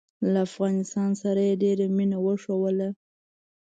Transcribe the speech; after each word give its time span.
له 0.31 0.39
افغانستان 0.47 1.09
سره 1.21 1.39
یې 1.47 1.53
ډېره 1.63 1.85
مینه 1.97 2.17
وښودله. 2.21 2.89